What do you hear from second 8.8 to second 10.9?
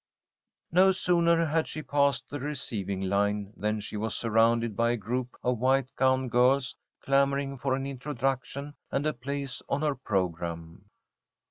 and a place on her programme.